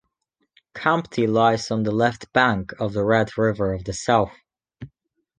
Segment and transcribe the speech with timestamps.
[0.73, 4.33] Campti lies on the left bank of the Red River of the South.